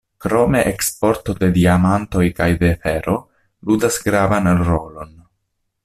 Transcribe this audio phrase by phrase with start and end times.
[0.25, 3.17] Krome eksporto de diamantoj kaj de fero
[3.71, 5.15] ludas gravan rolon.